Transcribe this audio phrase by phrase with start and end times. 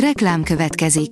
[0.00, 1.10] Reklám következik.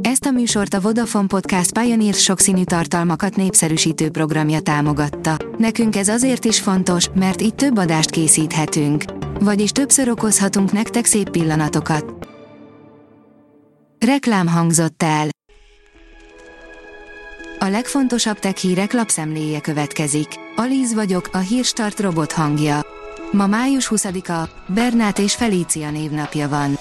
[0.00, 5.36] Ezt a műsort a Vodafone Podcast Pioneer sokszínű tartalmakat népszerűsítő programja támogatta.
[5.58, 9.04] Nekünk ez azért is fontos, mert így több adást készíthetünk.
[9.40, 12.28] Vagyis többször okozhatunk nektek szép pillanatokat.
[14.06, 15.28] Reklám hangzott el.
[17.58, 20.28] A legfontosabb tech hírek lapszemléje következik.
[20.56, 22.80] Alíz vagyok, a hírstart robot hangja.
[23.32, 26.78] Ma május 20-a, Bernát és Felícia névnapja van.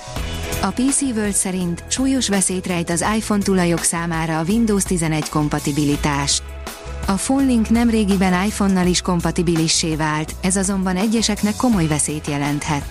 [0.64, 6.42] A PC World szerint súlyos veszélyt rejt az iPhone tulajok számára a Windows 11 kompatibilitás.
[7.08, 12.86] A PhoneLink nemrégiben iPhone-nal is kompatibilissé vált, ez azonban egyeseknek komoly veszélyt jelenthet.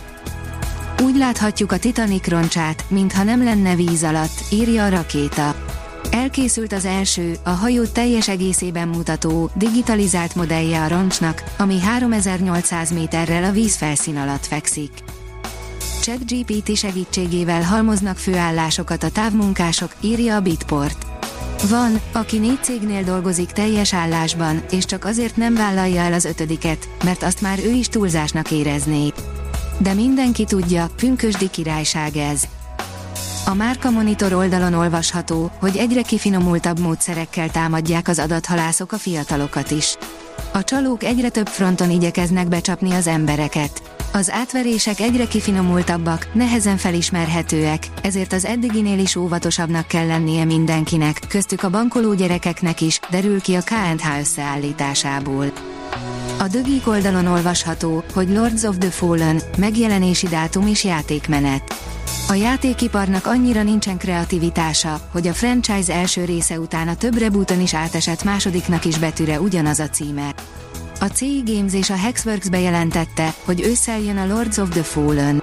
[1.02, 5.54] Úgy láthatjuk a Titanic roncsát, mintha nem lenne víz alatt, írja a rakéta.
[6.10, 13.44] Elkészült az első, a hajó teljes egészében mutató, digitalizált modellje a roncsnak, ami 3800 méterrel
[13.44, 14.90] a vízfelszín alatt fekszik.
[16.02, 21.06] ChatGPT segítségével halmoznak főállásokat a távmunkások, írja a Bitport.
[21.68, 26.88] Van, aki négy cégnél dolgozik teljes állásban, és csak azért nem vállalja el az ötödiket,
[27.04, 29.12] mert azt már ő is túlzásnak érezné.
[29.78, 32.42] De mindenki tudja, pünkösdi királyság ez.
[33.46, 39.96] A Márka Monitor oldalon olvasható, hogy egyre kifinomultabb módszerekkel támadják az adathalászok a fiatalokat is.
[40.52, 43.91] A csalók egyre több fronton igyekeznek becsapni az embereket.
[44.14, 51.62] Az átverések egyre kifinomultabbak, nehezen felismerhetőek, ezért az eddiginél is óvatosabbnak kell lennie mindenkinek, köztük
[51.62, 55.52] a bankoló gyerekeknek is, derül ki a KNH összeállításából.
[56.38, 61.74] A dögik oldalon olvasható, hogy Lords of the Fallen, megjelenési dátum és játékmenet.
[62.28, 67.74] A játékiparnak annyira nincsen kreativitása, hogy a franchise első része után a több rebooton is
[67.74, 70.34] átesett másodiknak is betűre ugyanaz a címe.
[71.02, 75.42] A CI Games és a Hexworks bejelentette, hogy ősszel jön a Lords of the Fallen.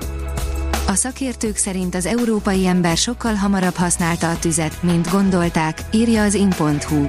[0.88, 6.33] A szakértők szerint az európai ember sokkal hamarabb használta a tüzet, mint gondolták, írja az
[6.33, 7.05] in.hu.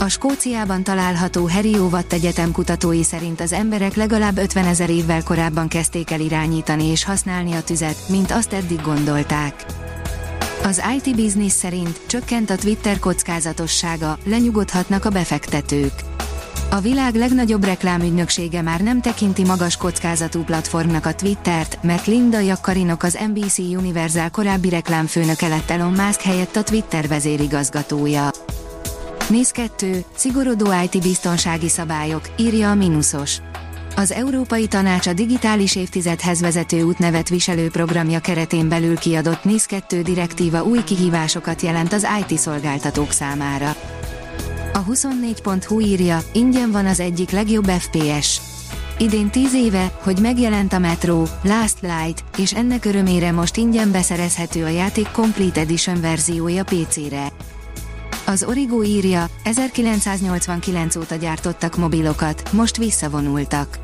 [0.00, 6.10] A Skóciában található Herióvat Egyetem kutatói szerint az emberek legalább 50 ezer évvel korábban kezdték
[6.10, 9.66] el irányítani és használni a tüzet, mint azt eddig gondolták.
[10.62, 16.11] Az IT Business szerint csökkent a Twitter kockázatossága, lenyugodhatnak a befektetők.
[16.74, 23.02] A világ legnagyobb reklámügynöksége már nem tekinti magas kockázatú platformnak a Twittert, mert Linda Jakkarinok
[23.02, 28.30] az NBC Universal korábbi reklámfőnöke lett Elon Musk helyett a Twitter vezérigazgatója.
[29.28, 30.04] Néz 2.
[30.14, 33.36] Szigorodó IT biztonsági szabályok, írja a Minusos.
[33.96, 40.02] Az Európai Tanács a digitális évtizedhez vezető útnevet viselő programja keretén belül kiadott NIS 2
[40.02, 43.76] direktíva új kihívásokat jelent az IT szolgáltatók számára.
[44.74, 48.40] A 24.hu írja, ingyen van az egyik legjobb FPS.
[48.98, 54.64] Idén 10 éve, hogy megjelent a Metro, Last Light, és ennek örömére most ingyen beszerezhető
[54.64, 57.32] a játék Complete Edition verziója PC-re.
[58.26, 63.78] Az Origo írja, 1989 óta gyártottak mobilokat, most visszavonultak.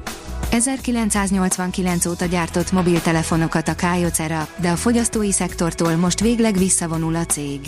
[0.50, 7.60] 1989 óta gyártott mobiltelefonokat a Kyocera, de a fogyasztói szektortól most végleg visszavonul a cég.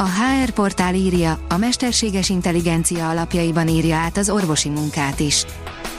[0.00, 5.44] A HR portál írja, a mesterséges intelligencia alapjaiban írja át az orvosi munkát is.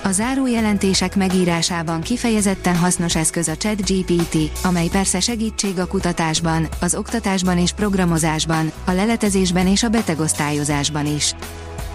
[0.03, 7.57] A zárójelentések megírásában kifejezetten hasznos eszköz a ChatGPT, amely persze segítség a kutatásban, az oktatásban
[7.57, 11.33] és programozásban, a leletezésben és a betegosztályozásban is.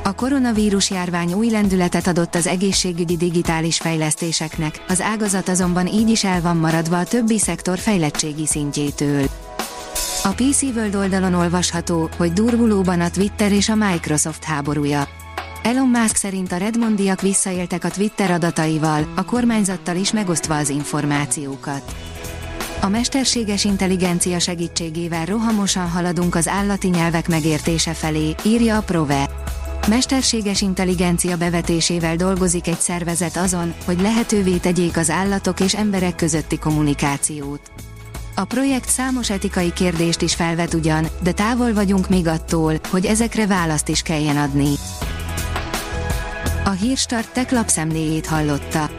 [0.02, 6.24] A koronavírus járvány új lendületet adott az egészségügyi digitális fejlesztéseknek, az ágazat azonban így is
[6.24, 9.26] el van maradva a többi szektor fejlettségi szintjétől.
[10.26, 15.08] A PC World oldalon olvasható, hogy durvulóban a Twitter és a Microsoft háborúja.
[15.62, 21.94] Elon Musk szerint a Redmondiak visszaéltek a Twitter adataival, a kormányzattal is megosztva az információkat.
[22.80, 29.30] A mesterséges intelligencia segítségével rohamosan haladunk az állati nyelvek megértése felé, írja a Prove.
[29.88, 36.58] Mesterséges intelligencia bevetésével dolgozik egy szervezet azon, hogy lehetővé tegyék az állatok és emberek közötti
[36.58, 37.70] kommunikációt.
[38.38, 43.46] A projekt számos etikai kérdést is felvet ugyan, de távol vagyunk még attól, hogy ezekre
[43.46, 44.74] választ is kelljen adni.
[46.64, 48.90] A Hírstart tech lapszemléjét hallotta.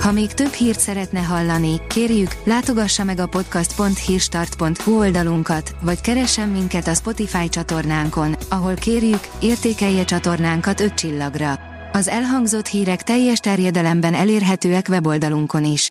[0.00, 6.86] Ha még több hírt szeretne hallani, kérjük, látogassa meg a podcast.hírstart.hu oldalunkat, vagy keressen minket
[6.86, 11.58] a Spotify csatornánkon, ahol kérjük, értékelje csatornánkat 5 csillagra.
[11.92, 15.90] Az elhangzott hírek teljes terjedelemben elérhetőek weboldalunkon is.